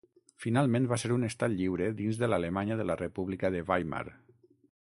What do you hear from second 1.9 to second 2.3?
dins